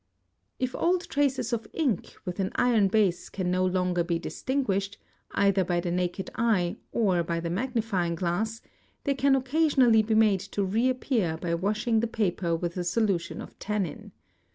If 0.57 0.73
old 0.75 1.07
traces 1.09 1.53
of 1.53 1.67
ink 1.73 2.15
with 2.25 2.39
an 2.39 2.49
iron 2.55 2.87
base 2.87 3.29
can 3.29 3.51
no 3.51 3.63
longer 3.63 4.03
be 4.03 4.17
distinguished, 4.17 4.97
either 5.33 5.63
by 5.63 5.79
the 5.79 5.91
naked 5.91 6.31
eye 6.33 6.77
or 6.91 7.21
by 7.21 7.39
the 7.39 7.51
magnifying 7.51 8.15
glass, 8.15 8.61
they 9.03 9.13
can 9.13 9.35
occasionally 9.35 10.01
be 10.01 10.15
made 10.15 10.39
to 10.57 10.63
reappear 10.65 11.37
by 11.37 11.53
washing 11.53 11.99
the 11.99 12.07
paper 12.07 12.55
with 12.55 12.77
a 12.77 12.83
solution 12.83 13.41
of 13.41 13.59
tannin. 13.59 14.11